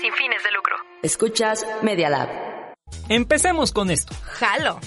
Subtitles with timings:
[0.00, 0.76] Sin fines de lucro.
[1.02, 2.28] Escuchas Media Lab.
[3.08, 4.14] Empecemos con esto.
[4.22, 4.80] Jalo.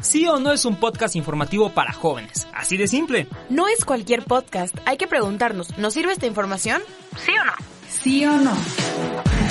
[0.00, 2.48] Sí o no es un podcast informativo para jóvenes.
[2.52, 3.28] Así de simple.
[3.50, 4.76] No es cualquier podcast.
[4.84, 6.82] Hay que preguntarnos, ¿nos sirve esta información?
[7.24, 7.52] ¿Sí o no?
[7.88, 8.56] ¿Sí o no?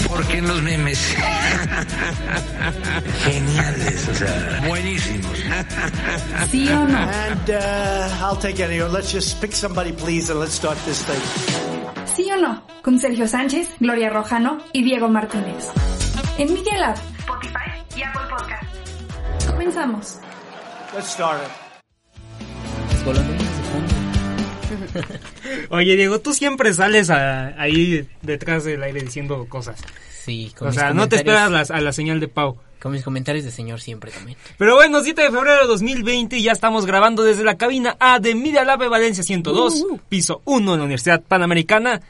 [0.10, 1.00] Porque en los memes.
[3.24, 5.38] Geniales, o sea, buenísimos.
[6.50, 6.98] ¿Sí o no?
[6.98, 8.82] And uh, I'll take any.
[8.82, 11.71] Let's just pick somebody, please, and let's start this thing.
[12.24, 12.62] ¿Sí o no?
[12.84, 15.70] Con Sergio Sánchez, Gloria Rojano y Diego Martínez.
[16.38, 19.48] En Media Lab, Spotify y Apple Podcast.
[19.50, 20.20] Comenzamos.
[20.94, 21.50] Let's start it.
[25.72, 29.82] Oye, Diego, tú siempre sales a- ahí detrás del aire diciendo cosas.
[30.24, 32.58] Sí, con O mis sea, no te esperas las- a la señal de Pau.
[32.80, 34.38] Con mis comentarios de señor siempre también.
[34.58, 38.18] Pero bueno, 7 de febrero de 2020 y ya estamos grabando desde la cabina A
[38.20, 42.02] de Media Lab de Valencia 102, piso 1 en la Universidad Panamericana.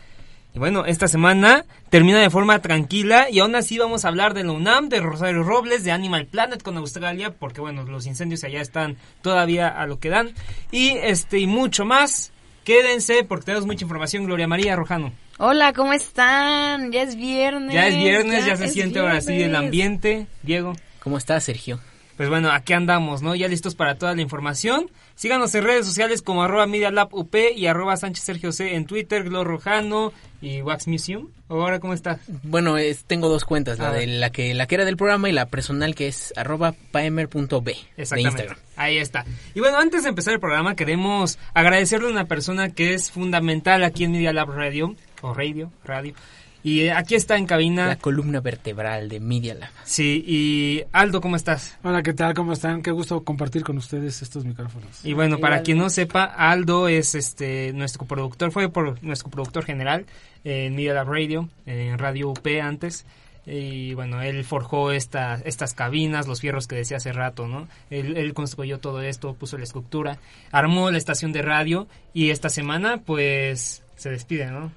[0.53, 4.43] Y bueno, esta semana termina de forma tranquila y aún así vamos a hablar de
[4.43, 8.59] la UNAM, de Rosario Robles, de Animal Planet con Australia, porque bueno, los incendios allá
[8.59, 10.31] están todavía a lo que dan.
[10.71, 12.33] Y este y mucho más.
[12.65, 15.13] Quédense porque tenemos mucha información, Gloria María Rojano.
[15.39, 16.91] Hola, ¿cómo están?
[16.91, 17.73] Ya es viernes.
[17.73, 20.27] Ya es viernes, ya, se siente ahora sí el ambiente.
[20.43, 20.73] Diego.
[20.99, 21.79] ¿Cómo estás, Sergio?
[22.17, 23.33] Pues bueno, aquí andamos, ¿no?
[23.33, 24.91] Ya listos para toda la información.
[25.21, 28.87] Síganos en redes sociales como arroba Media Lab UP y arroba Sánchez Sergio C en
[28.87, 31.27] Twitter, Glor Rojano y Wax Museum.
[31.47, 32.19] Ahora, ¿cómo estás?
[32.41, 35.31] Bueno, es- tengo dos cuentas, la de la que la que era del programa y
[35.31, 38.21] la personal que es arroba paemer.b de.
[38.21, 38.57] Instagram.
[38.77, 39.23] Ahí está.
[39.53, 43.83] Y bueno, antes de empezar el programa, queremos agradecerle a una persona que es fundamental
[43.83, 46.15] aquí en Media Lab Radio, o Radio, Radio.
[46.63, 47.87] Y eh, aquí está en cabina.
[47.87, 49.71] La columna vertebral de Media Lab.
[49.83, 51.77] Sí, y Aldo, ¿cómo estás?
[51.83, 52.33] Hola, ¿qué tal?
[52.33, 52.83] ¿Cómo están?
[52.83, 55.03] Qué gusto compartir con ustedes estos micrófonos.
[55.03, 59.65] Y bueno, para quien no sepa, Aldo es este nuestro coproductor, fue por nuestro productor
[59.65, 60.05] general
[60.43, 63.05] en Media Lab Radio, en Radio UP antes.
[63.43, 67.67] Y bueno, él forjó esta, estas cabinas, los fierros que decía hace rato, ¿no?
[67.89, 70.19] Él, él construyó todo esto, puso la estructura,
[70.51, 74.71] armó la estación de radio y esta semana pues se despide, ¿no?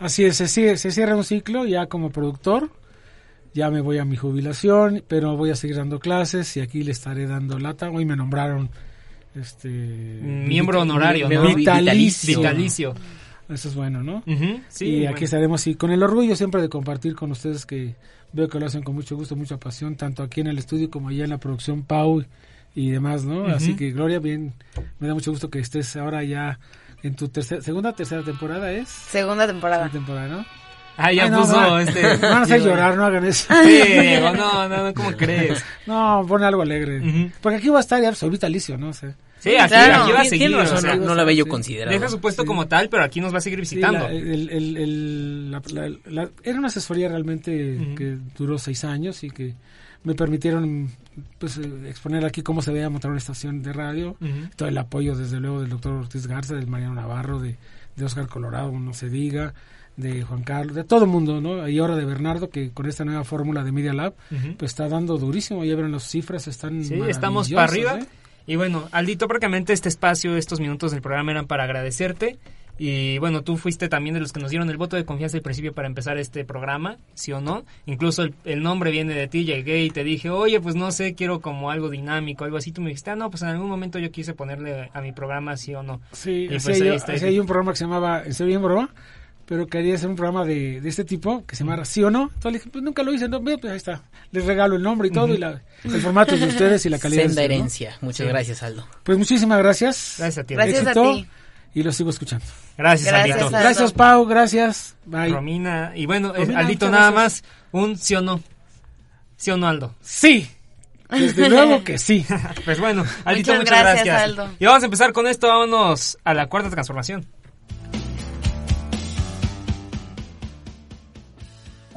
[0.00, 2.70] Así es, se, cierra- se cierra un ciclo ya como productor.
[3.54, 6.92] Ya me voy a mi jubilación, pero voy a seguir dando clases y aquí le
[6.92, 7.90] estaré dando lata.
[7.90, 8.70] Hoy me nombraron
[9.34, 11.54] este Miembro honorario, ¿no?
[11.54, 12.38] vitalicio.
[12.38, 12.94] Vitalicio.
[13.48, 14.22] Eso es bueno, ¿no?
[14.26, 15.10] Ujú, sí, y bueno.
[15.16, 17.96] aquí estaremos y con el orgullo siempre de compartir con ustedes que
[18.32, 21.08] veo que lo hacen con mucho gusto, mucha pasión, tanto aquí en el estudio como
[21.08, 22.24] allá en la producción Pau
[22.76, 23.46] y demás, ¿no?
[23.46, 24.52] Así que Gloria, bien,
[25.00, 26.60] me da mucho gusto que estés ahora ya
[27.02, 28.88] en tu tercera, segunda, tercera temporada es.
[28.88, 29.84] Segunda temporada.
[29.90, 30.46] Segunda temporada, ¿no?
[30.96, 32.02] Ah, ya Ay, no, puso va- este...
[32.22, 33.52] van a hacer llorar, no hagan eso.
[33.62, 35.64] Sí, Diego, no, no, no, ¿cómo crees?
[35.86, 37.30] No, pon algo alegre.
[37.40, 38.88] Porque aquí va a estar ya soy vitalicio, ¿no?
[38.90, 40.02] O sea, Sí, aquí, claro.
[40.02, 40.48] aquí va a seguir.
[40.48, 41.50] tiene razón, o sea, no, no lo había yo sí.
[41.50, 41.90] considerado.
[41.98, 42.46] Deja su puesto Sí.
[42.46, 44.00] como tal, pero aquí nos va a seguir sí, visitando.
[44.06, 49.24] la- el- el- el- la- la- la- era una asesoría realmente que duró seis años
[49.24, 49.54] y que
[50.02, 50.90] me permitieron
[51.38, 54.16] pues eh, exponer aquí cómo se debe montar una estación de radio.
[54.56, 57.56] Todo el apoyo, desde luego, del doctor Ortiz Garza, del Mariano Navarro, de,
[57.96, 59.54] de Oscar Colorado, no se diga,
[59.96, 61.68] de Juan Carlos, de todo el mundo, ¿no?
[61.68, 64.14] Y ahora de Bernardo, que con esta nueva fórmula de Media Lab,
[64.56, 65.64] pues está dando durísimo.
[65.64, 68.06] Ya vieron las cifras, están Sí, estamos para maravillosas, arriba.
[68.06, 68.16] ¿eh?
[68.46, 72.38] Y bueno, Aldito, prácticamente este espacio, estos minutos del programa eran para agradecerte.
[72.82, 75.42] Y bueno, tú fuiste también de los que nos dieron el voto de confianza al
[75.42, 77.66] principio para empezar este programa, ¿sí o no?
[77.84, 81.14] Incluso el, el nombre viene de ti, llegué y te dije, oye, pues no sé,
[81.14, 82.72] quiero como algo dinámico, algo así.
[82.72, 85.58] Tú me dijiste, ah, no, pues en algún momento yo quise ponerle a mi programa,
[85.58, 86.00] ¿sí o no?
[86.12, 87.14] Sí, Y pues yo- está.
[87.16, 88.88] yo un programa que se llamaba En serio en broma,
[89.44, 92.30] pero quería hacer un programa de, de este tipo que se llamara Sí o No.
[92.34, 94.04] Entonces le dije, pues nunca lo hice, no, pues ahí está.
[94.32, 97.24] Les regalo el nombre y todo, y la, el formato de ustedes y la calidad.
[97.24, 97.54] Senda de su, ¿no?
[97.56, 97.98] herencia.
[98.00, 98.32] Muchas Sí.
[98.32, 98.86] gracias, Aldo.
[99.02, 100.14] Pues muchísimas gracias.
[100.18, 100.54] Gracias a ti.
[100.54, 101.26] Gracias a Éxito, ti.
[101.74, 102.44] Y lo sigo escuchando.
[102.76, 103.46] Gracias, Gracias, Aldito.
[103.46, 103.58] Aldo.
[103.60, 104.96] Gracias, Pau, gracias.
[105.04, 105.28] Bye.
[105.30, 105.92] Romina.
[105.94, 107.42] Y bueno, eh, Romina, Aldito, nada gracias.
[107.42, 108.40] más, un sí o no.
[109.36, 109.94] Sí o no, Aldo.
[110.00, 110.50] Sí,
[111.10, 112.26] desde luego que sí.
[112.64, 114.22] Pues bueno, Aldito, Muchas muchas, gracias, gracias.
[114.22, 114.48] Aldo.
[114.58, 117.26] Y vamos a empezar con esto, vámonos a la cuarta transformación.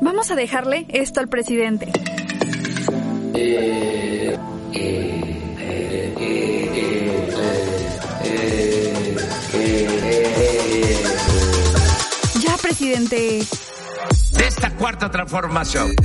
[0.02, 1.92] Vamos a dejarle esto al presidente.
[12.80, 15.96] De esta cuarta transformación.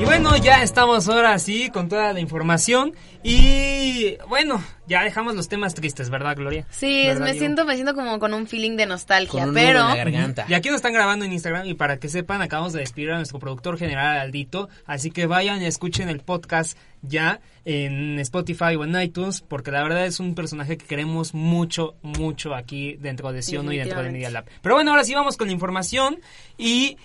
[0.00, 5.48] Y bueno, ya estamos ahora sí con toda la información y bueno, ya dejamos los
[5.48, 6.66] temas tristes, ¿verdad, Gloria?
[6.70, 7.38] Sí, ¿Verdad, me Diego?
[7.40, 9.80] siento, me siento como con un feeling de nostalgia, Con un pero...
[9.80, 10.46] nudo en la garganta.
[10.48, 13.16] Y aquí nos están grabando en Instagram y para que sepan, acabamos de despedir a
[13.16, 18.84] nuestro productor general Aldito, así que vayan y escuchen el podcast ya en Spotify o
[18.84, 23.42] en iTunes, porque la verdad es un personaje que queremos mucho, mucho aquí dentro de
[23.42, 24.44] Siono y dentro de Media Lab.
[24.62, 26.20] Pero bueno, ahora sí vamos con la información
[26.56, 26.96] y...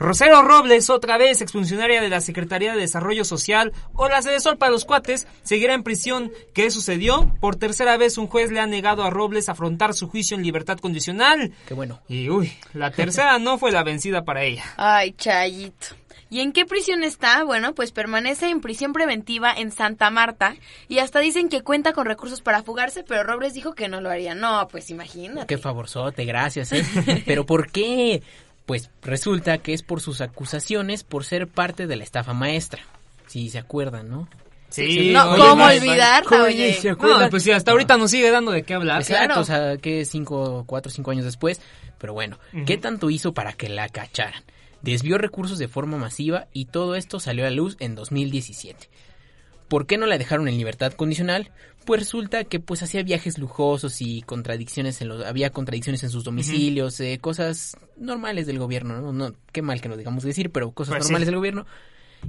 [0.00, 4.56] Rosero Robles, otra vez exfuncionaria de la Secretaría de Desarrollo Social, o la sede Sol
[4.56, 6.32] para los cuates, seguirá en prisión.
[6.54, 7.34] ¿Qué sucedió?
[7.38, 10.78] Por tercera vez un juez le ha negado a Robles afrontar su juicio en libertad
[10.78, 11.52] condicional.
[11.68, 12.00] Qué bueno.
[12.08, 14.64] Y uy, la tercera no fue la vencida para ella.
[14.78, 15.88] Ay, Chayito.
[16.30, 17.44] ¿Y en qué prisión está?
[17.44, 20.54] Bueno, pues permanece en prisión preventiva en Santa Marta
[20.88, 24.08] y hasta dicen que cuenta con recursos para fugarse, pero Robles dijo que no lo
[24.08, 24.34] haría.
[24.34, 25.46] No, pues imagínate.
[25.46, 26.72] Qué favorzote, gracias.
[26.72, 26.84] ¿eh?
[27.26, 28.22] Pero ¿por qué?
[28.70, 32.82] Pues resulta que es por sus acusaciones por ser parte de la estafa maestra.
[33.26, 34.28] Si se acuerdan, ¿no?
[34.68, 36.24] Sí, no, oye, ¿cómo no, olvidar?
[36.32, 36.74] Oye.
[36.74, 37.30] ¿se No, acuerdan?
[37.30, 39.00] pues sí, hasta ahorita nos sigue dando de qué hablar.
[39.00, 39.40] Exacto, claro.
[39.40, 41.60] o sea, que cinco, cuatro, cinco años después.
[41.98, 44.44] Pero bueno, ¿qué tanto hizo para que la cacharan?
[44.82, 48.88] Desvió recursos de forma masiva y todo esto salió a luz en 2017.
[49.70, 51.50] ¿Por qué no la dejaron en libertad condicional?
[51.86, 56.24] Pues resulta que pues hacía viajes lujosos y contradicciones en los había contradicciones en sus
[56.24, 59.12] domicilios, eh, cosas normales del gobierno, ¿no?
[59.14, 61.08] no qué mal que lo digamos decir, pero cosas Pues sí.
[61.12, 61.64] normales del gobierno.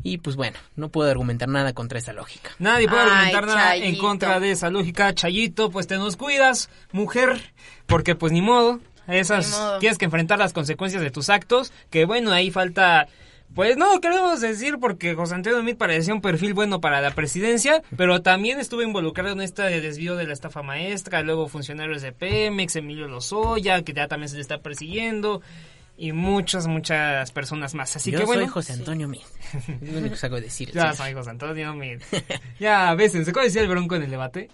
[0.04, 2.52] Y pues bueno, no puedo argumentar nada contra esa lógica.
[2.60, 5.14] Nadie puede Ay, argumentar nada en contra de esa lógica.
[5.14, 7.42] Chayito, pues te nos cuidas, mujer,
[7.88, 8.80] porque pues ni modo.
[9.08, 9.80] Esas Ni modo.
[9.80, 13.08] tienes que enfrentar las consecuencias de tus actos, que bueno, ahí falta
[13.54, 17.82] pues no queremos decir porque José Antonio Meade parecía un perfil bueno para la presidencia,
[17.98, 22.76] pero también estuvo involucrado en este desvío de la estafa maestra, luego funcionarios de Pemex,
[22.76, 25.42] Emilio Lozoya, que ya también se le está persiguiendo,
[25.98, 27.96] y muchas, muchas personas más.
[27.96, 28.42] Así Yo que bueno.
[28.42, 29.12] soy José Antonio.
[29.12, 30.72] Es lo único que saco de decir.
[30.72, 32.02] Ya soy José Antonio Meade.
[32.60, 34.50] Ya, a veces, ¿se puede decir el bronco en el debate?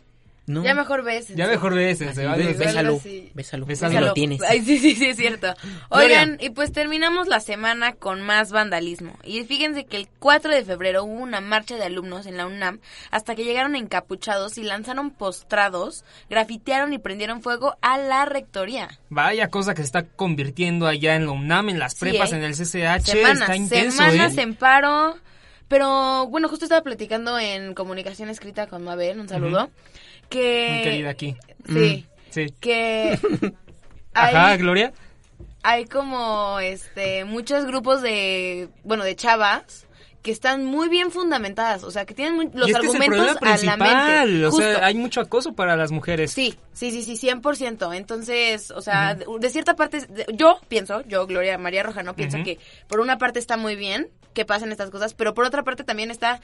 [0.48, 0.64] No.
[0.64, 1.28] Ya mejor ves.
[1.36, 2.44] Ya mejor veces, se Así, vale.
[2.46, 3.00] ve- algo Bésalo,
[3.36, 3.66] bésalo.
[3.66, 4.00] Bésalo.
[4.08, 4.42] Lo tienes.
[4.44, 5.54] Ay, sí, sí, sí, es cierto.
[5.90, 9.14] Oigan, y pues terminamos la semana con más vandalismo.
[9.26, 12.80] Y fíjense que el 4 de febrero hubo una marcha de alumnos en la UNAM
[13.12, 18.88] hasta que llegaron encapuchados y lanzaron postrados, grafitearon y prendieron fuego a la rectoría.
[19.10, 22.38] Vaya cosa que se está convirtiendo allá en la UNAM, en las Sí, prepas, ¿eh?
[22.38, 23.06] en el CCH.
[23.06, 24.42] Semanas, está intenso, semanas ¿eh?
[24.44, 25.18] en paro.
[25.68, 29.70] Pero bueno, justo estaba platicando en comunicación escrita con Mabel, un saludo,
[30.30, 30.70] que...
[30.74, 31.36] Muy querida aquí.
[31.68, 32.54] Sí, Sí.
[32.60, 33.20] que...
[34.14, 34.94] Ajá, hay- Gloria.
[35.64, 39.86] hay como este muchos grupos de bueno de chavas
[40.24, 43.02] que están muy bien fundamentadas, o sea, que tienen muy- los y este es el
[43.02, 44.28] argumentos problema a la principal.
[44.30, 44.46] mente.
[44.46, 44.66] O Justo.
[44.74, 46.32] sea, hay mucho acoso para las mujeres.
[46.32, 47.96] Sí, sí, sí, sí, 100%.
[47.96, 52.60] Entonces, o sea, de, de cierta parte, yo pienso, yo, Gloria María Rojano, pienso que
[52.88, 56.12] por una parte está muy bien que pasen estas cosas, pero por otra parte también
[56.12, 56.42] está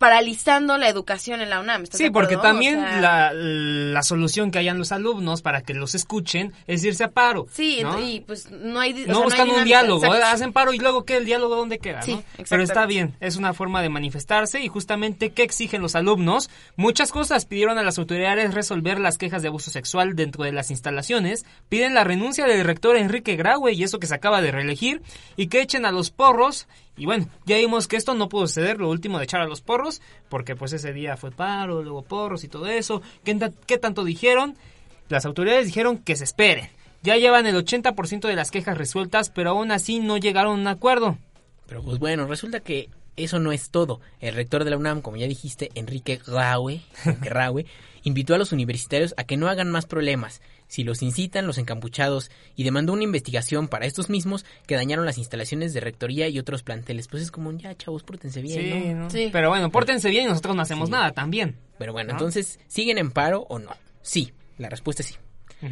[0.00, 1.82] paralizando la educación en la UNAM.
[1.82, 5.60] ¿estás Sí, de porque también O sea, la, la solución que hayan los alumnos para
[5.60, 7.46] que los escuchen es irse a paro.
[7.52, 8.00] Sí, ¿no?
[8.00, 8.92] y pues no hay...
[8.92, 10.26] o sea, no hay buscan un diálogo, exacto.
[10.26, 12.24] hacen paro y luego qué, el diálogo dónde queda, Sí, ¿no?
[12.48, 16.48] Pero está bien, es una forma de manifestarse y justamente qué exigen los alumnos.
[16.76, 20.70] Muchas cosas pidieron a las autoridades resolver las quejas de abuso sexual dentro de las
[20.70, 25.02] instalaciones, piden la renuncia del rector Enrique Graue y eso que se acaba de reelegir
[25.36, 26.66] y que echen a los porros
[26.96, 29.62] y bueno, ya vimos que esto no pudo suceder, lo último de echar a los
[29.62, 33.00] porros, porque pues ese día fue paro, luego porros y todo eso.
[33.24, 34.56] ¿Qué, qué tanto dijeron?
[35.08, 36.68] Las autoridades dijeron que se esperen.
[37.02, 40.68] Ya llevan el 80% de las quejas resueltas, pero aún así no llegaron a un
[40.68, 41.16] acuerdo.
[41.66, 44.00] Pero pues bueno, resulta que eso no es todo.
[44.20, 46.82] El rector de la UNAM, como ya dijiste, Enrique Graue,
[47.22, 47.66] Graue,
[48.02, 50.40] invitó a los universitarios a que no hagan más problemas.
[50.68, 55.18] Si los incitan, los encampuchados, y demandó una investigación para estos mismos que dañaron las
[55.18, 57.08] instalaciones de rectoría y otros planteles.
[57.08, 59.00] Pues es como, ya chavos, pórtense bien, Sí, ¿no?
[59.04, 59.10] ¿no?
[59.10, 59.28] Sí.
[59.32, 60.92] Pero bueno, pórtense bien y nosotros no hacemos Sí.
[60.92, 61.56] nada también.
[61.78, 62.14] Pero bueno, ¿No?
[62.14, 63.70] entonces, ¿siguen en paro o no?
[64.02, 65.14] Sí, la respuesta es sí.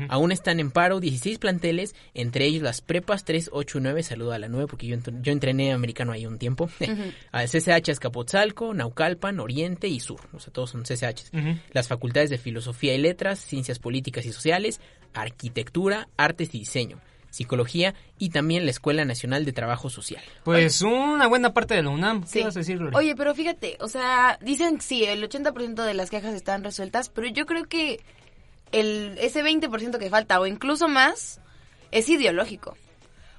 [0.09, 4.03] Aún están en paro 16 planteles, entre ellos las prepas 3, 8 y 9.
[4.03, 6.69] Saludo a la 9 porque yo, yo entrené americano ahí un tiempo.
[7.33, 10.21] Al CCH Azcapotzalco, Naucalpan, Oriente y Sur.
[10.33, 11.31] O sea, todos son CCHs.
[11.33, 11.59] Ujú.
[11.73, 14.81] Las facultades de Filosofía y Letras, Ciencias Políticas y Sociales,
[15.15, 20.23] Arquitectura, Artes y Diseño, Psicología y también la Escuela Nacional de Trabajo Social.
[20.45, 22.23] Pues una buena parte de la UNAM.
[22.23, 22.43] ¿Qué Sí.
[22.43, 22.99] vas a decir, Gloria?
[22.99, 27.29] Oye, pero fíjate, o sea, dicen sí, el 80% de las quejas están resueltas, pero
[27.29, 28.01] yo creo que
[28.73, 31.41] el ese 20% que falta o incluso más
[31.91, 32.77] es ideológico.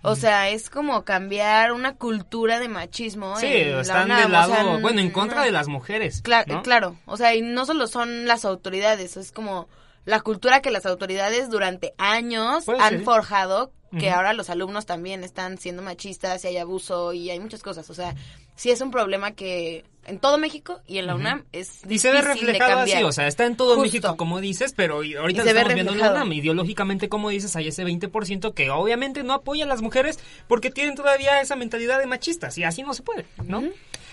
[0.01, 3.35] O sea, es como cambiar una cultura de machismo.
[3.37, 5.43] sí, en la están UNAM, del lado, o sea, bueno, en contra no.
[5.43, 6.23] de las mujeres.
[6.23, 6.61] Cla- ¿no?
[6.63, 9.67] Claro, o sea, y no solo son las autoridades, es como
[10.05, 13.03] la cultura que las autoridades durante años Puede han ser.
[13.03, 17.61] forjado, que ahora los alumnos también están siendo machistas y hay abuso y hay muchas
[17.61, 17.89] cosas.
[17.89, 18.15] O sea,
[18.59, 22.11] sí es un problema que en todo México y en la UNAM es Y se
[22.11, 23.83] ve difícil de reflejado así, o sea, está en todo Justo.
[23.83, 26.11] México, como dices, pero ahorita se estamos viendo en la.
[26.11, 26.33] UNAM.
[26.33, 30.95] Ideológicamente, como dices, hay ese 20% que obviamente no apoya a las mujeres porque tienen
[30.95, 33.63] todavía esa mentalidad de machistas y así no se puede, ¿no?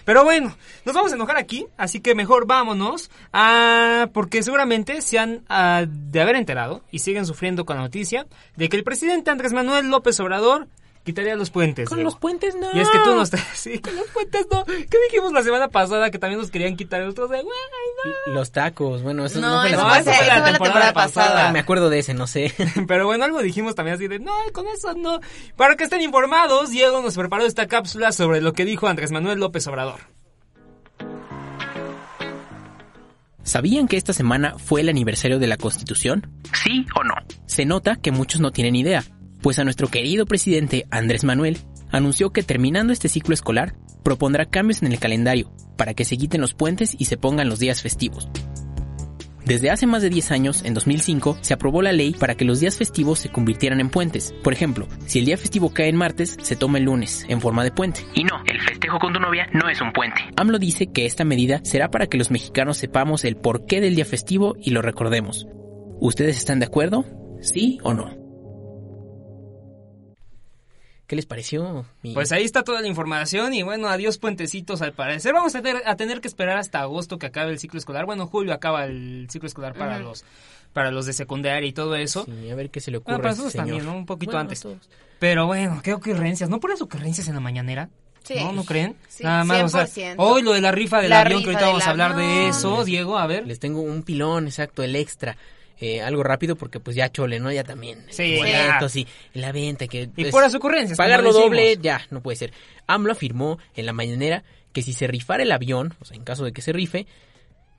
[0.05, 5.19] Pero bueno, nos vamos a enojar aquí, así que mejor vámonos, a, porque seguramente se
[5.19, 9.33] han ah, de haber enterado y siguen sufriendo con la noticia de que el presidente
[9.33, 10.69] Andrés Manuel López Obrador
[11.07, 11.89] quitaría los puentes.
[11.89, 12.67] Con los puentes no.
[12.75, 13.41] Y es que tú no estás...
[13.55, 14.65] Sí, con los puentes no.
[14.67, 17.37] ¿Qué dijimos la semana pasada que también nos querían quitar nosotros de...
[17.43, 17.55] "Güey,
[18.27, 18.35] no"?
[18.35, 20.27] Los tacos, bueno, eso no, No, fue la eso semana fue- pasada.
[20.27, 21.53] eso fue la temporada pasada.
[21.53, 22.53] Me acuerdo de ese, no sé.
[22.87, 25.21] Pero bueno, algo dijimos también así de, no, con eso no.
[25.57, 29.39] Para que estén informados, Diego nos preparó esta cápsula sobre lo que dijo Andrés Manuel
[29.41, 30.01] López Obrador.
[33.43, 36.29] ¿Sabían que esta semana fue el aniversario de la Constitución?
[36.65, 37.15] ¿Sí o no?
[37.47, 39.05] Se nota que muchos no tienen idea,
[39.43, 41.59] pues a nuestro querido presidente Andrés Manuel
[41.91, 46.41] anunció que terminando este ciclo escolar propondrá cambios en el calendario para que se quiten
[46.41, 48.29] los puentes y se pongan los días festivos.
[49.47, 52.59] Desde hace más de 10 años, en 2005, se aprobó la ley para que los
[52.59, 54.35] días festivos se convirtieran en puentes.
[54.43, 57.63] Por ejemplo, si el día festivo cae en martes, se toma el lunes, en forma
[57.63, 58.01] de puente.
[58.15, 60.21] Y no, el festejo con tu novia no es un puente.
[60.37, 64.05] AMLO dice que esta medida será para que los mexicanos sepamos el porqué del día
[64.05, 65.47] festivo y lo recordemos.
[66.01, 67.05] ¿Ustedes están de acuerdo?
[67.41, 68.26] ¿Sí o no?
[71.07, 71.87] ¿Qué les pareció?
[72.03, 75.33] mi- Pues ahí está toda la información y bueno, adiós puentecitos al parecer.
[75.33, 78.07] Vamos a tener, a tener que esperar hasta agosto que acabe el ciclo escolar.
[78.07, 80.25] Bueno, julio acaba el ciclo escolar para los
[80.73, 82.25] para los de secundaria y todo eso.
[82.27, 83.67] Sí, a ver qué se le ocurre Bueno, para nosotros señor.
[83.69, 83.97] también, ¿no?
[83.97, 84.61] Un poquito Bueno, antes.
[84.61, 84.79] todos.
[85.19, 86.51] Pero bueno, qué ocurrencias.
[86.51, 87.89] ¿No pones ocurrencias en la mañanera?
[88.25, 88.35] Sí.
[88.41, 88.53] ¿No?
[88.53, 88.97] ¿No creen?
[89.09, 90.17] Sí, Nada más, o sea, 100%.
[90.19, 92.49] hoy lo de la rifa del La avión, que rifa ahorita vamos a hablar de
[92.49, 92.85] eso.
[92.85, 93.47] Diego, a ver.
[93.47, 95.37] Les tengo un pilón, exacto, el extra.
[95.79, 97.53] Eh, algo rápido porque pues ya chole, ¿no?
[97.53, 98.05] Ya también.
[98.09, 100.09] Sí, boletos y la venta que...
[100.17, 100.97] Y es- puras ocurrencias.
[100.97, 102.53] como Pagarlo doble, ya, no puede ser.
[102.87, 104.43] AMLO afirmó en la mañanera
[104.73, 107.07] que si se rifara el avión, o sea, en caso de que se rife,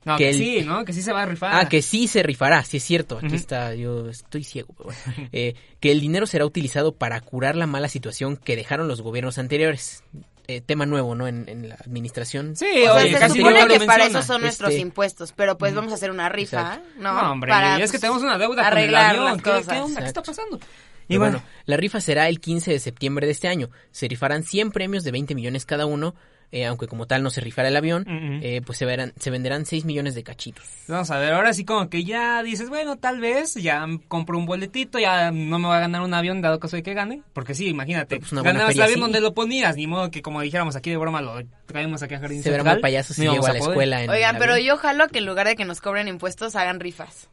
[0.04, 0.84] No, que que, el- sí, ¿no?
[0.84, 1.54] Que sí se va a rifar.
[1.54, 3.18] Ah, que sí se rifará, sí es cierto.
[3.18, 5.28] Aquí está, yo estoy ciego, pero bueno.
[5.32, 9.38] Eh, que el dinero será utilizado para curar la mala situación que dejaron los gobiernos
[9.38, 10.04] anteriores.
[10.50, 11.28] Eh, tema nuevo, ¿no?
[11.28, 12.56] En, en la administración.
[12.56, 15.74] Sí, O sea, se casi supone que para eso son nuestros Este- impuestos, pero pues
[15.74, 16.88] vamos a hacer una rifa, Exacto.
[17.00, 17.12] ¿no?
[17.22, 19.24] No, hombre, Para, y es que pues, tenemos una deuda con el arreglar avión.
[19.26, 19.66] las ¿Qué, cosas.
[19.68, 20.00] qué onda?
[20.00, 20.58] ¿Qué está pasando?
[21.06, 23.68] Y bueno, la rifa será el 15 de septiembre de este año.
[23.90, 26.14] Se rifarán 100 premios de 20 millones cada uno,
[26.50, 28.04] eh, aunque como tal no se rifará el avión,
[28.42, 30.64] eh, pues se, verán, se venderán 6 millones de cachitos.
[30.88, 34.46] Vamos a ver, ahora sí como que ya dices, bueno, tal vez ya compro un
[34.46, 37.54] boletito, ya no me va a ganar un avión dado caso de que gane, porque
[37.54, 39.00] sí, imagínate, pues, ganabas el avión sí.
[39.00, 42.20] donde lo ponías, ni modo que como dijéramos aquí de broma lo traemos aquí a
[42.20, 43.72] Jardín Se verá muy payaso si llego íbamos a la poder.
[43.72, 44.68] escuela en Oigan, pero avión.
[44.68, 47.28] yo jalo que en lugar de que nos cobren impuestos, hagan rifas.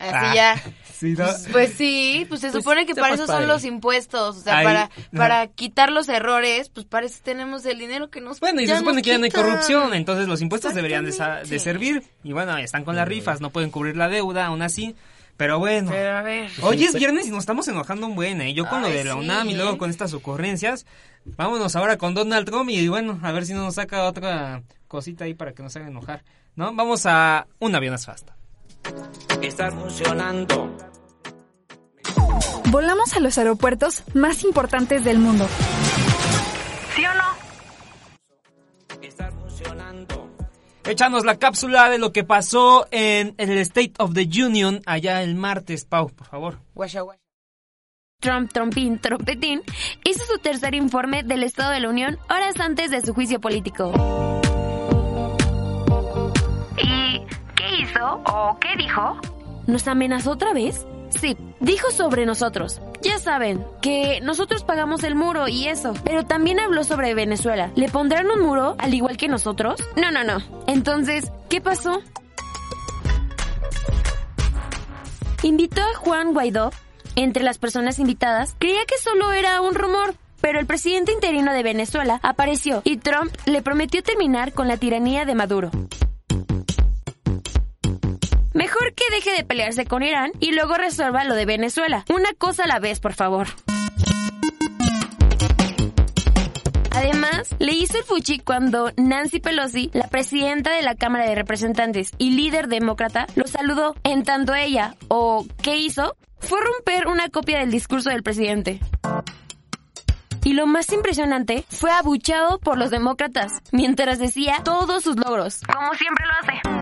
[0.00, 0.62] Así Ah, ya.
[0.94, 1.26] sí, ¿no?
[1.52, 3.42] Pues sí, pues se Pues, supone que para eso padre.
[3.42, 7.64] son los impuestos, o sea, Ahí, para para quitar los errores, pues para eso tenemos
[7.66, 10.40] el dinero que nos Bueno, y se supone que ya no hay corrupción, entonces los
[10.40, 14.46] impuestos deberían de, servir, y bueno, están con las rifas, no pueden cubrir la deuda,
[14.46, 14.96] aún así,
[15.36, 15.90] pero bueno.
[15.90, 16.50] Pero a ver.
[16.62, 18.54] Hoy es viernes y nos estamos enojando un buen, ¿eh?
[18.54, 20.86] Yo con lo de la sí, UNAM y luego con estas ocurrencias.
[21.24, 25.24] Vámonos ahora con Donald Trump y bueno, a ver si no nos saca otra cosita
[25.24, 26.24] ahí para que nos haga enojar,
[26.56, 26.74] ¿no?
[26.74, 28.36] Vamos a un aviones fasta.
[29.42, 30.76] Está funcionando.
[32.70, 35.48] Volamos a los aeropuertos más importantes del mundo.
[36.94, 39.02] ¿Sí o no?
[39.02, 40.30] Está funcionando.
[40.84, 45.34] Échanos la cápsula de lo que pasó en el State of the Union allá el
[45.34, 46.60] martes, Pau, por favor.
[46.74, 47.20] Guasha, guasha.
[48.20, 49.62] Trump, Trompín, Trompetín,
[50.04, 53.92] hizo su tercer informe del Estado de la Unión horas antes de su juicio político.
[58.14, 59.18] O qué dijo?
[59.66, 60.86] ¿Nos amenazó otra vez?
[61.10, 62.80] Sí, dijo sobre nosotros.
[63.02, 65.94] Ya saben, que nosotros pagamos el muro y eso.
[66.04, 67.70] Pero también habló sobre Venezuela.
[67.74, 69.82] ¿Le pondrán un muro al igual que nosotros?
[69.96, 70.38] No, no, no.
[70.66, 72.00] Entonces, ¿qué pasó?
[75.42, 76.70] Invitó a Juan Guaidó.
[77.16, 81.62] Entre las personas invitadas, creía que solo era un rumor, pero el presidente interino de
[81.62, 85.70] Venezuela apareció y Trump le prometió terminar con la tiranía de Maduro.
[88.52, 92.04] Mejor que deje de pelearse con Irán y luego resuelva lo de Venezuela.
[92.12, 93.46] Una cosa a la vez, por favor.
[96.92, 102.10] Además, le hizo el fuchi cuando Nancy Pelosi, la presidenta de la Cámara de Representantes
[102.18, 106.16] y líder demócrata, lo saludó, en tanto ella, o ¿qué hizo?
[106.40, 108.80] Fue romper una copia del discurso del presidente.
[110.42, 115.94] Y lo más impresionante fue abuchado por los demócratas mientras decía todos sus logros, como
[115.94, 116.79] siempre lo hace.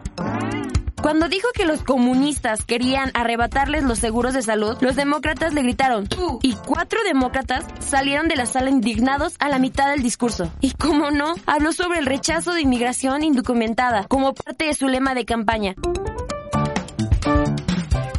[1.02, 6.08] Cuando dijo que los comunistas querían arrebatarles los seguros de salud, los demócratas le gritaron
[6.08, 6.40] ¡Tú!
[6.42, 10.50] y cuatro demócratas salieron de la sala indignados a la mitad del discurso.
[10.60, 15.14] Y como no, habló sobre el rechazo de inmigración indocumentada como parte de su lema
[15.14, 15.74] de campaña.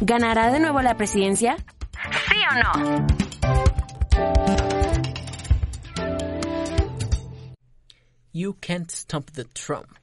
[0.00, 1.56] ¿Ganará de nuevo la presidencia?
[2.28, 3.06] ¿Sí o no?
[8.32, 9.99] You can't stop the Trump.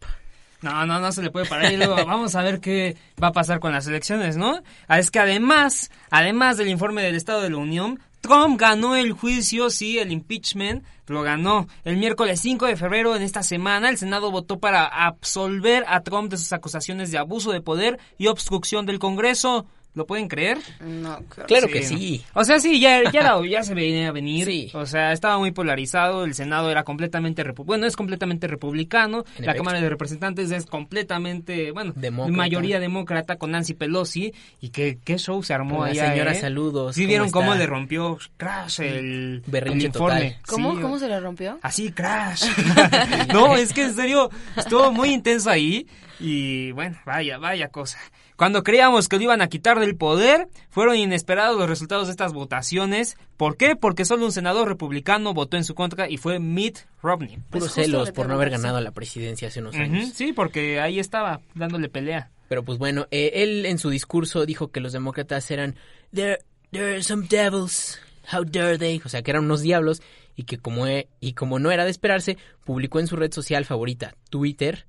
[0.61, 3.31] No, no, no se le puede parar y luego vamos a ver qué va a
[3.31, 4.61] pasar con las elecciones, ¿no?
[4.87, 9.13] Ah, Es que además, además del informe del Estado de la Unión, Trump ganó el
[9.13, 11.67] juicio, sí, el impeachment, lo ganó.
[11.85, 16.31] El miércoles 5 de febrero en esta semana, el Senado votó para absolver a Trump
[16.31, 19.67] de sus acusaciones de abuso de poder y obstrucción del Congreso.
[19.97, 20.59] ¿Lo pueden creer?
[20.79, 22.23] No, Claro que sí.
[22.35, 24.45] O sea, sí, ya, ya, se venía a venir.
[24.45, 24.69] Sí.
[24.75, 26.23] O sea, estaba muy polarizado.
[26.23, 27.43] El Senado era completamente...
[27.43, 29.25] repu- Bueno, es completamente republicano.
[29.37, 29.63] En la efecto.
[29.63, 31.71] Cámara de Representantes es completamente...
[31.71, 32.37] Bueno, Demócrata.
[32.37, 34.33] mayoría demócrata con Nancy Pelosi.
[34.61, 36.35] Y qué, qué show se armó allá, señora ¿eh?
[36.41, 40.19] Saludos, Sí, ¿cómo vieron cómo le rompió Crash el, Berrinche el informe.
[40.19, 40.41] total.
[40.45, 41.57] ¿Cómo, Sí, ¿Cómo se le rompió?
[41.63, 42.45] Así, Crash.
[43.33, 45.87] no, es que en serio, estuvo muy intenso ahí.
[46.19, 47.97] Y bueno, vaya, vaya cosa.
[48.37, 52.33] Cuando creíamos que lo iban a quitar del poder, fueron inesperados los resultados de estas
[52.33, 53.17] votaciones.
[53.35, 53.75] ¿Por qué?
[53.75, 57.39] Porque solo un senador republicano votó en su contra y fue Mitt Romney.
[57.49, 60.11] Puros justo celos por no haber ganado la presidencia hace unos años.
[60.13, 62.29] Sí, porque ahí estaba dándole pelea.
[62.47, 65.75] Pero pues bueno, eh, él en su discurso dijo que los demócratas eran
[66.13, 66.37] there,
[66.71, 67.99] there are some devils,
[68.31, 70.01] how dare they, o sea que eran unos diablos
[70.35, 73.65] y que como e- y como no era de esperarse, publicó en su red social
[73.65, 74.85] favorita, Twitter,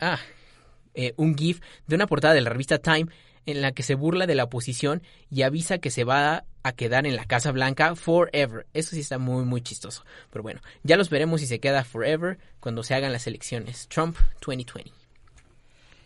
[0.00, 0.18] ah,
[0.94, 3.06] eh, un gif de una portada de la revista Time
[3.46, 7.06] en la que se burla de la oposición y avisa que se va a quedar
[7.06, 8.66] en la Casa Blanca forever.
[8.72, 10.04] Eso sí está muy muy chistoso.
[10.30, 13.88] Pero bueno, ya los veremos si se queda forever cuando se hagan las elecciones.
[13.88, 14.90] Trump 2020.
[14.90, 14.92] y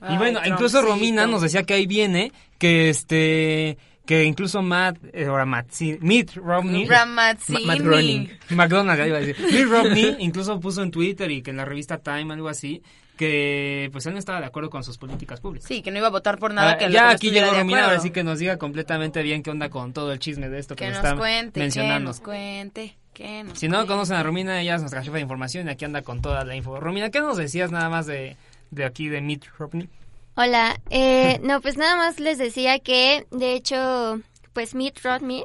[0.01, 0.83] Ay, bueno, incluso.
[0.83, 5.99] Romina nos decía que ahí viene que este que incluso Matt, eh, ahora Matt, sí,
[6.01, 6.87] Mitt Romney.
[7.09, 7.41] Matt
[7.81, 8.31] Groening.
[8.51, 9.37] McDonald's, ya iba a decir.
[9.53, 12.83] Mitt Romney incluso puso en Twitter y que en la revista Time, algo así,
[13.17, 15.67] que pues él no estaba de acuerdo con sus políticas públicas.
[15.67, 17.99] Sí, que no iba a votar por nada Ah, que ya aquí llegó Romina, ahora
[18.01, 20.85] sí que nos diga completamente bien qué onda con todo el chisme de esto que,
[20.85, 22.11] Que nos nos está cuente, que mencionando.
[22.11, 23.93] nos cuente, que nos Si no cuente.
[23.93, 26.55] conocen a Romina, ella es nuestra jefa de información y aquí anda con toda la
[26.55, 26.79] info.
[26.79, 28.37] Romina, ¿qué nos decías nada más de,
[28.71, 29.89] de aquí de Mitt Romney?
[30.37, 34.21] Hola, eh, no, pues nada más les decía que, de hecho,
[34.53, 35.45] pues Mitt Romney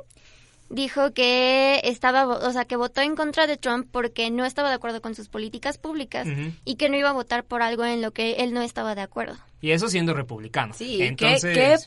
[0.69, 4.67] dijo que estaba, vo- o sea, que votó en contra de Trump porque no estaba
[4.69, 6.27] de acuerdo con sus políticas públicas
[6.65, 9.01] y que no iba a votar por algo en lo que él no estaba de
[9.01, 9.37] acuerdo.
[9.61, 10.73] Y eso siendo republicano.
[10.73, 11.77] Sí, qué- Entonces, qué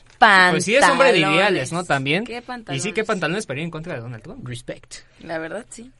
[0.51, 1.35] Pues sí es hombre de pantalones.
[1.37, 1.83] ideales, ¿no?
[1.83, 2.23] También.
[2.25, 2.93] Qué y sí, pantalones.
[2.93, 4.47] qué pantalones para ir en contra de Donald Trump.
[4.47, 4.95] Respect.
[5.19, 5.91] La verdad, sí.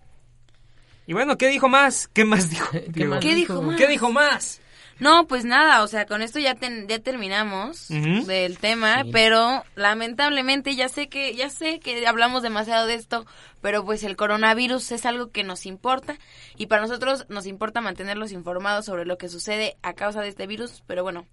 [1.08, 2.08] Y bueno, ¿qué dijo más?
[2.08, 2.68] ¿Qué más dijo?
[3.06, 3.76] Más ¿Qué dijo más?
[3.78, 4.60] ¿Qué dijo más?
[5.00, 9.10] No, pues nada, o sea, con esto ya ten- ya terminamos del tema, Sí.
[9.12, 13.26] pero lamentablemente ya sé que ya sé que hablamos demasiado de esto,
[13.62, 16.18] pero pues el coronavirus es algo que nos importa
[16.58, 20.48] y para nosotros nos importa mantenerlos informados sobre lo que sucede a causa de este
[20.48, 21.26] virus, pero bueno,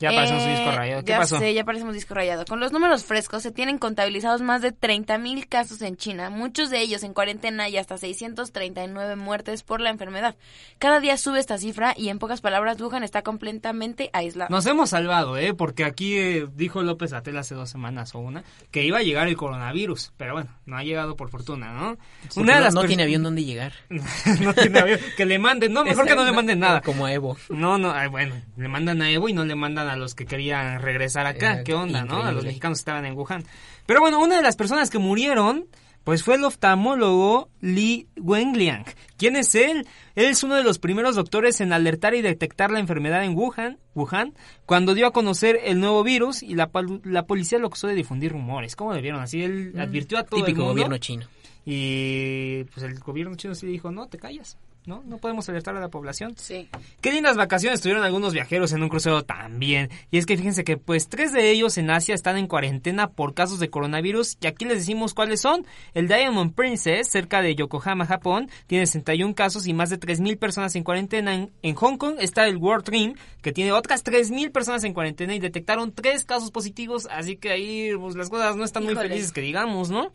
[0.00, 1.02] Ya parecemos un Eh, disco rayado.
[1.04, 1.38] ¿Qué ya pasó?
[1.38, 2.44] sé, ya parecemos disco rayado.
[2.44, 6.80] Con los números frescos se tienen contabilizados más de 30.000 casos en China, muchos de
[6.80, 10.36] ellos en cuarentena y hasta 639 muertes por la enfermedad.
[10.78, 14.50] Cada día sube esta cifra y en pocas palabras Wuhan está completamente aislado.
[14.50, 15.54] Nos hemos salvado, ¿eh?
[15.54, 19.28] Porque aquí eh, dijo López Atel hace dos semanas o una que iba a llegar
[19.28, 20.12] el coronavirus.
[20.16, 21.96] Pero bueno, no ha llegado por fortuna, ¿no?
[22.28, 23.72] Sí, no, no pers- tiene avión donde llegar.
[23.88, 25.00] no tiene avión.
[25.16, 25.72] Que le manden.
[25.72, 26.80] No, mejor que no le manden nada.
[26.80, 27.36] Como a Evo.
[27.48, 30.26] No, no, ay, bueno, le mandan a Evo y no le mandan a los que
[30.26, 31.60] querían regresar acá.
[31.60, 32.22] Eh, ¿Qué onda, no?
[32.22, 33.44] A los mexicanos que estaban en Wuhan.
[33.86, 35.66] Pero bueno, una de las personas que murieron,
[36.04, 38.84] pues fue el oftalmólogo Li Wenliang.
[39.16, 39.86] ¿Quién es él?
[40.14, 43.78] Él es uno de los primeros doctores en alertar y detectar la enfermedad en Wuhan,
[43.94, 44.34] Wuhan,
[44.66, 46.70] cuando dio a conocer el nuevo virus y la,
[47.04, 48.76] la policía lo acusó de difundir rumores.
[48.76, 49.20] ¿Cómo le vieron?
[49.22, 50.72] Así él advirtió a todo el Mm, Típico mundo.
[50.74, 51.26] gobierno chino.
[51.64, 55.02] Y pues el gobierno chino sí dijo, no, te callas, ¿no?
[55.06, 56.34] No podemos alertar a la población.
[56.36, 56.68] Sí.
[57.00, 59.90] Qué lindas vacaciones tuvieron algunos viajeros en un crucero también.
[60.10, 63.34] Y es que fíjense que pues tres de ellos en Asia están en cuarentena por
[63.34, 65.66] casos de coronavirus y aquí les decimos cuáles son.
[65.94, 70.74] El Diamond Princess, cerca de Yokohama, Japón, tiene 61 casos y más de 3.000 personas
[70.76, 71.34] en cuarentena.
[71.34, 75.34] En, en Hong Kong está el World Dream, que tiene otras 3.000 personas en cuarentena
[75.34, 79.32] y detectaron tres casos positivos, así que ahí pues, las cosas no están muy felices
[79.32, 80.12] que digamos, ¿no?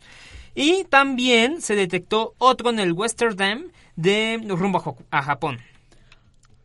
[0.54, 5.58] Y también se detectó otro en el Westerdam de rumbo a, Japón.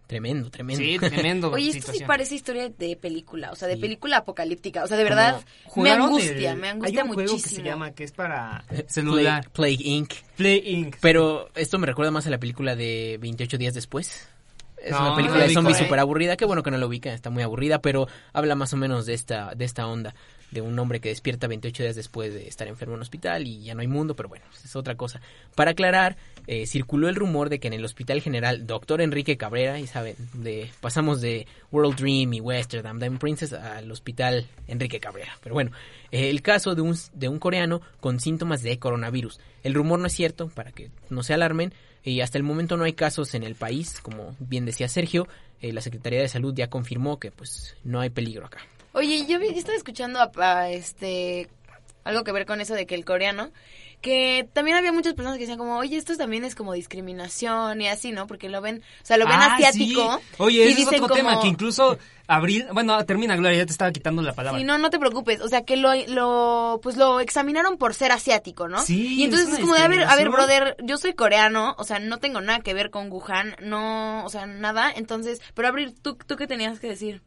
[0.08, 0.84] Tremendo, tremendo.
[0.84, 1.52] Sí, tremendo.
[1.52, 5.04] Oye, esto sí parece historia de película, o sea, de película apocalíptica, o sea, de
[5.04, 5.44] verdad
[5.76, 7.50] me angustia, el- me angustia Hay un juego muchísimo.
[7.58, 9.50] que se llama que es para celular.
[9.52, 10.14] Plague Inc.
[10.38, 10.98] Play Inc.
[11.02, 14.28] Pero esto me recuerda más a la película de 28 días después.
[14.78, 15.84] Es No, una película no de zombies ¿eh?
[15.86, 16.38] súper aburrida.
[16.38, 19.16] Qué bueno que no lo ubican, está muy aburrida, pero habla más o menos de
[19.16, 20.14] esta, de esta onda.
[20.52, 23.64] De un hombre que despierta 28 días después de estar enfermo en un hospital y
[23.64, 25.20] ya no hay mundo, pero bueno, es otra cosa.
[25.56, 29.80] Para aclarar, eh, circuló el rumor de que en el Hospital General Doctor Enrique Cabrera,
[29.80, 35.38] y saben, de, pasamos de World Dream y Westerdam Diamond Princess al Hospital Enrique Cabrera.
[35.42, 35.72] Pero bueno,
[36.12, 39.40] eh, el caso de un, de un coreano con síntomas de coronavirus.
[39.64, 42.84] El rumor no es cierto, para que no se alarmen, y hasta el momento no
[42.84, 45.28] hay casos en el país, como bien decía Sergio,
[45.62, 48.60] eh, la Secretaría de Salud ya confirmó que pues no hay peligro acá.
[48.96, 51.50] Oye, yo vi- yo estaba escuchando a, a, este
[52.06, 53.52] algo que ver con eso de que el coreano,
[54.00, 57.88] que también había muchas personas que decían como, oye, esto también es como discriminación y
[57.88, 58.28] así, ¿no?
[58.28, 60.20] Porque lo ven, o sea, lo ven Ah, asiático.
[60.20, 60.36] sí.
[60.38, 63.92] Oye, y ese es otro tema que incluso Abril, bueno, termina Gloria, ya te estaba
[63.92, 64.60] quitando la palabra.
[64.60, 65.42] Sí, no, no te preocupes.
[65.42, 68.80] O sea, que lo, lo, pues lo examinaron por ser asiático, ¿no?
[68.82, 71.84] Sí, Y entonces es como de, a ver, a ver, brother, yo soy coreano, o
[71.84, 74.92] sea, no tengo nada que ver con Wuhan, no, o sea, nada.
[74.96, 77.22] Entonces, pero Abril, ¿tú, tú qué tenías que decir?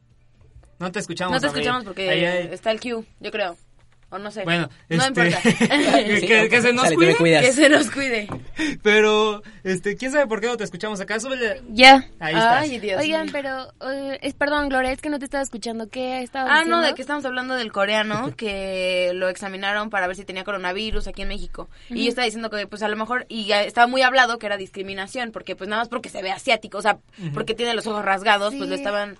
[0.78, 1.32] No te escuchamos.
[1.34, 3.56] no te escuchamos porque Ahí está el Q, yo creo.
[4.10, 4.42] O no sé.
[4.44, 5.40] Bueno, no este- importa.
[5.42, 7.14] que, que- que se nos cuide.
[7.42, 8.26] que se nos cuide.
[8.82, 11.20] Pero, este, ¿quién sabe por qué no te escuchamos acá?
[11.20, 11.60] Súbele.
[11.68, 12.06] Ya.
[12.18, 12.62] Ahí estás.
[12.62, 13.32] Ay, Dios Oigan, mío.
[13.34, 15.90] pero, eh, es, perdón, Gloria, es que no te estaba escuchando.
[15.90, 16.76] ¿Qué estaba Ah, diciendo?
[16.78, 21.06] no, de que estamos hablando del coreano que lo examinaron para ver si tenía coronavirus
[21.06, 21.68] aquí en México.
[21.90, 24.56] Y yo estaba diciendo que pues a lo mejor, y estaba muy hablado que era
[24.56, 26.96] discriminación, porque pues nada más porque se ve asiático, o sea,
[27.34, 29.18] porque tiene los ojos rasgados, pues lo estaban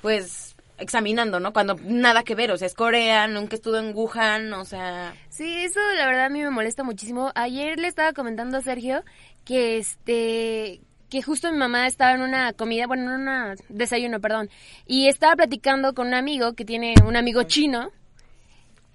[0.00, 0.47] pues
[0.78, 1.52] examinando, ¿no?
[1.52, 5.14] Cuando nada que ver, o sea, es Corea, nunca estuvo en Wuhan, o sea...
[5.28, 7.32] Sí, eso la verdad a mí me molesta muchísimo.
[7.34, 9.04] Ayer le estaba comentando a Sergio
[9.44, 14.50] que este que justo mi mamá estaba en una comida, bueno, en un desayuno, perdón,
[14.86, 17.90] y estaba platicando con un amigo que tiene un amigo chino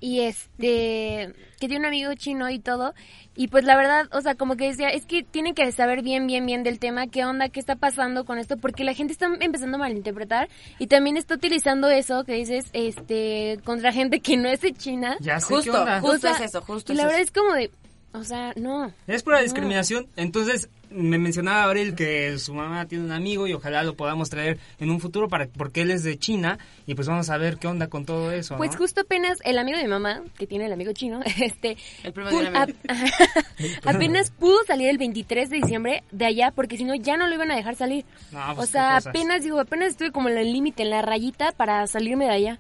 [0.06, 2.94] y este que tiene un amigo chino y todo
[3.36, 6.28] y pues la verdad o sea como que decía es que tienen que saber bien
[6.28, 9.28] bien bien del tema qué onda qué está pasando con esto porque la gente está
[9.40, 14.50] empezando a malinterpretar y también está utilizando eso que dices este contra gente que no
[14.50, 16.02] es de China Ya sé Justo, qué onda.
[16.02, 17.32] justo O sea, es eso, justo y es la verdad eso.
[17.32, 17.72] es como de
[18.12, 19.44] o sea no Es pura No.
[19.44, 20.08] discriminación.
[20.18, 24.60] Entonces, me mencionaba Abril que su mamá tiene un amigo y ojalá lo podamos traer
[24.80, 27.68] en un futuro para porque él es de China y pues vamos a ver qué
[27.68, 28.78] onda con todo eso, Pues ¿no?
[28.78, 32.30] justo apenas el amigo de mi mamá, que tiene el amigo chino, este, El primo
[32.30, 32.70] de ap-
[33.86, 37.34] apenas pudo salir el 23 de diciembre de allá porque si no ya no lo
[37.36, 38.06] iban a dejar salir.
[38.32, 39.08] No, o pues, sea, qué cosas.
[39.08, 42.60] apenas digo, apenas estuve como en el límite, en la rayita para salirme de allá.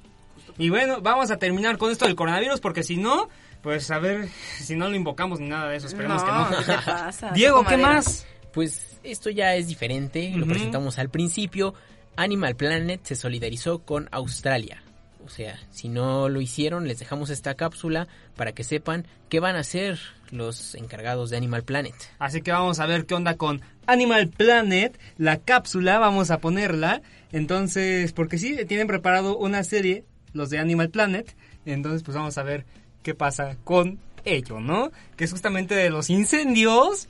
[0.57, 3.29] Y bueno, vamos a terminar con esto del coronavirus porque si no,
[3.63, 4.27] pues a ver
[4.59, 6.49] si no lo invocamos ni nada de eso, esperemos que no.
[6.49, 7.31] ¿qué te pasa?
[7.31, 8.27] Diego, ¿qué más?
[8.51, 11.73] Pues esto ya es diferente, lo presentamos al principio.
[12.15, 14.83] Animal Planet se solidarizó con Australia.
[15.25, 19.55] O sea, si no lo hicieron, les dejamos esta cápsula para que sepan qué van
[19.55, 19.97] a hacer
[20.29, 21.95] los encargados de Animal Planet.
[22.19, 27.01] Así que vamos a ver qué onda con Animal Planet, la cápsula, vamos a ponerla.
[27.31, 31.33] Entonces, porque sí, tienen preparado una serie, los de Animal Planet.
[31.65, 32.65] Entonces, pues vamos a ver
[33.03, 34.91] qué pasa con ello, ¿no?
[35.15, 37.07] Que es justamente de los incendios.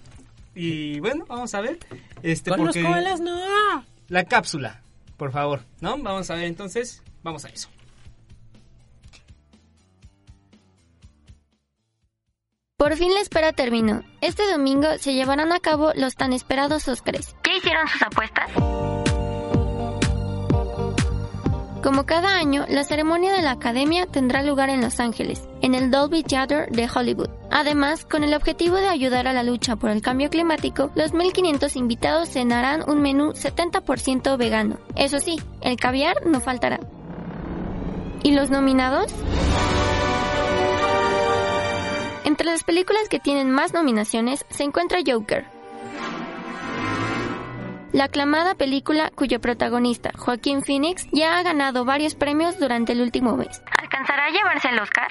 [0.56, 1.80] Y bueno, vamos a ver.
[2.22, 3.86] Este, Con porque los koalas, no.
[4.10, 4.82] La cápsula,
[5.18, 5.98] por favor, ¿no?
[5.98, 7.70] Vamos a ver entonces, vamos a eso.
[12.78, 14.04] Por fin la espera terminó.
[14.20, 17.34] Este domingo se llevarán a cabo los tan esperados Óscares.
[17.46, 18.52] ¿Ya hicieron sus apuestas?
[21.84, 25.92] Como cada año, la ceremonia de la Academia tendrá lugar en Los Ángeles, en el
[25.92, 27.30] Dolby Theater de Hollywood.
[27.52, 31.76] Además, con el objetivo de ayudar a la lucha por el cambio climático, los 1.500
[31.76, 34.78] invitados cenarán un menú 70% vegano.
[34.96, 36.80] Eso sí, el caviar no faltará.
[38.24, 39.14] ¿Y los nominados?
[42.24, 45.48] Entre las películas que tienen más nominaciones se encuentra Joker,
[47.94, 53.38] la aclamada película cuyo protagonista, Joaquín Phoenix, ya ha ganado varios premios durante el último
[53.38, 53.62] mes.
[53.82, 55.08] ¿Alcanzará a llevarse el Oscar?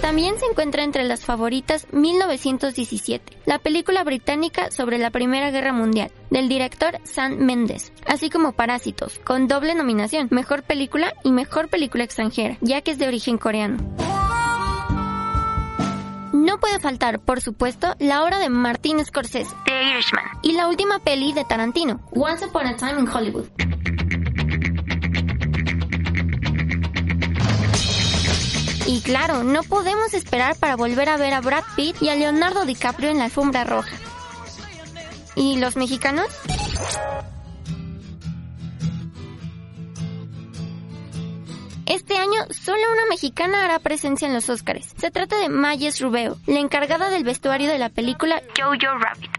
[0.00, 6.10] También se encuentra entre las favoritas 1917, la película británica sobre la Primera Guerra Mundial,
[6.30, 12.04] del director Sam Mendes, así como Parásitos, con doble nominación, Mejor Película y Mejor Película
[12.04, 13.76] Extranjera, ya que es de origen coreano.
[16.32, 20.98] No puede faltar, por supuesto, la obra de Martin Scorsese, The Irishman, y la última
[21.00, 23.46] peli de Tarantino, Once Upon a Time in Hollywood.
[28.90, 32.64] Y claro, no podemos esperar para volver a ver a Brad Pitt y a Leonardo
[32.64, 33.96] DiCaprio en la alfombra roja.
[35.36, 36.26] ¿Y los mexicanos?
[41.86, 44.88] Este año solo una mexicana hará presencia en los Oscars.
[44.96, 49.30] Se trata de Mayes Rubeo, la encargada del vestuario de la película Jojo Rabbit.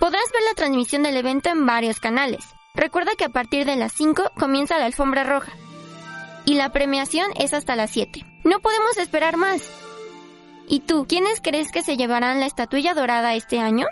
[0.00, 2.44] Podrás ver la transmisión del evento en varios canales.
[2.74, 5.52] Recuerda que a partir de las 5 comienza la alfombra roja.
[6.50, 8.24] Y la premiación es hasta las 7.
[8.42, 9.62] No podemos esperar más.
[10.66, 13.86] ¿Y tú, quiénes crees que se llevarán la estatuilla dorada este año?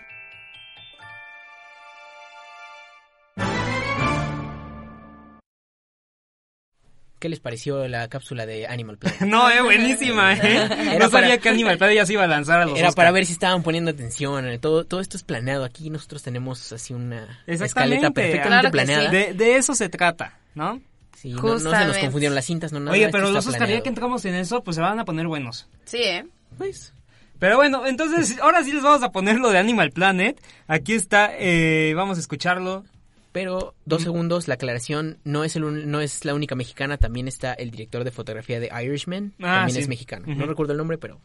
[7.18, 9.20] ¿Qué les pareció la cápsula de Animal Planet?
[9.26, 10.40] No, eh, buenísima, eh.
[10.70, 12.88] Era no para- sabía que Animal Planet ya se iba a lanzar a los Era
[12.90, 13.02] Oscar.
[13.04, 14.46] para ver si estaban poniendo atención.
[14.46, 15.64] eh, Todo, todo esto es planeado.
[15.64, 19.10] Aquí nosotros tenemos así una escaleta perfectamente planeada.
[19.10, 20.80] De, de eso se trata, ¿no?
[21.20, 22.92] Sí, no, no se nos confundieron las cintas, no nada.
[22.92, 25.68] Oye, pero los Oscar, que entramos en eso, pues se van a poner buenos.
[25.84, 26.26] Sí, ¿eh?
[26.56, 26.94] Pues.
[27.40, 30.40] Pero bueno, entonces, ahora sí les vamos a poner lo de Animal Planet.
[30.68, 32.84] Aquí está, eh, vamos a escucharlo.
[33.30, 37.28] Pero dos segundos, la aclaración no es el un- no es la única mexicana, también
[37.28, 39.80] está el director de fotografía de Irishman, Ah, también sí.
[39.82, 40.24] es mexicano.
[40.26, 41.20] No recuerdo el nombre, pero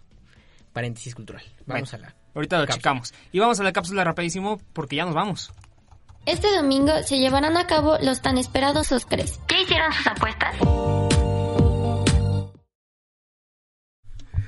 [0.73, 1.43] paréntesis cultural.
[1.65, 2.77] Vamos Bueno, a la Ahorita lo cápsula.
[2.77, 3.13] checamos.
[3.31, 5.53] Y vamos a la cápsula rapidísimo porque ya nos vamos.
[6.25, 9.39] Este domingo se llevarán a cabo los tan esperados Óscares.
[9.49, 10.55] ¿Ya hicieron sus apuestas?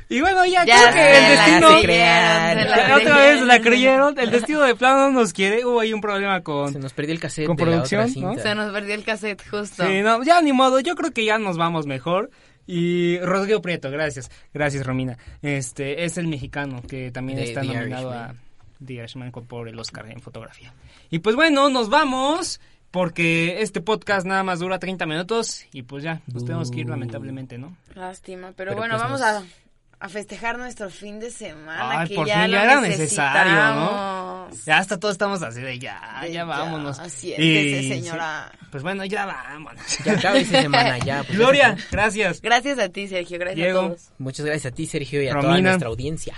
[0.07, 1.67] Y bueno, ya, Ya creo que el la destino...
[1.81, 3.17] creyeron, se la Otra creyeron.
[3.17, 4.19] vez la creyeron.
[4.19, 5.65] El destino de plano nos quiere.
[5.65, 6.71] Hubo ahí un problema con...
[6.71, 8.29] Se nos perdió el cassette con de la producción, otra cinta.
[8.35, 8.39] ¿no?
[8.39, 9.85] Se nos perdió el cassette justo.
[9.85, 12.29] Sí, no, ya ni modo, yo creo que ya nos vamos mejor.
[12.67, 15.17] Y Rodrigo Prieto, gracias, gracias Romina.
[15.41, 18.29] Este es el mexicano que también De está The nominado Irishman.
[18.29, 20.71] a The Irishman con- por el Oscar en fotografía.
[21.09, 22.59] Y pues bueno, nos vamos
[22.91, 26.89] porque este podcast nada más dura 30 minutos y pues ya, nos tenemos que ir
[26.89, 27.75] lamentablemente, ¿no?
[27.93, 29.43] Lástima, pero, Pero bueno, pues vamos nos- a,
[30.05, 31.99] a festejar nuestro fin de semana.
[32.01, 34.49] Ay, que por ya fin lo ya era necesario, ¿no?
[34.65, 36.97] Ya hasta todos estamos así de ya, De ya vámonos.
[37.07, 38.49] siéntese, Y- señora.
[38.51, 39.81] sí, pues bueno, ya vámonos.
[40.05, 41.23] Ya acaba esta semana, ya.
[41.27, 42.41] pues, Gloria, gracias.
[42.41, 43.39] Gracias a ti, Sergio.
[43.39, 43.79] Gracias Diego.
[43.79, 44.09] a todos.
[44.19, 46.35] Muchas gracias a ti, Sergio, y a toda nuestra audiencia.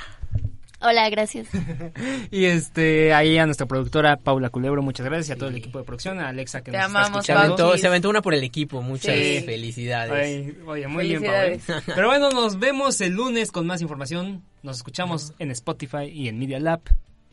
[0.87, 1.47] Hola, gracias.
[2.31, 5.29] Y este, ahí a nuestra productora Paula Culebro, muchas gracias.
[5.29, 7.43] Y a todo el equipo de producción, a Alexa que Te nos amamos, Se está
[7.43, 7.63] escuchando.
[7.63, 8.81] aventó, se aventó una por el equipo.
[8.81, 9.41] Muchas Sí.
[9.45, 10.11] felicidades.
[10.13, 11.69] Ay, oye, muy bien, Pau, Felicidades.
[11.69, 11.91] ¿eh?
[11.95, 14.43] Pero bueno, nos vemos el lunes con más información.
[14.63, 16.81] Nos escuchamos en Spotify y en Media Lab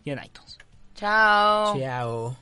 [0.04, 0.58] y en iTunes.
[0.94, 1.78] Chao.
[1.78, 2.36] Chao.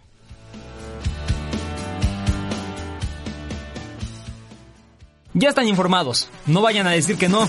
[5.35, 6.29] Ya están informados.
[6.47, 7.49] No vayan a decir que no.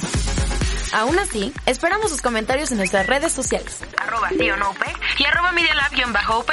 [0.93, 3.79] Aún así, esperamos sus comentarios en nuestras redes sociales.
[3.97, 4.77] Arroba sí o no UP
[5.17, 6.45] y arroba medialab-up.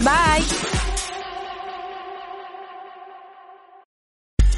[0.00, 0.44] Bye.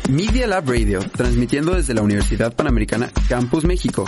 [0.09, 4.05] Media Lab Radio, transmitiendo desde la Universidad Panamericana Campus México.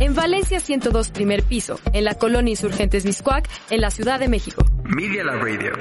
[0.00, 4.64] En Valencia 102 primer piso, en la colonia Insurgentes Miscuac, en la Ciudad de México.
[4.84, 5.72] Media Lab Radio.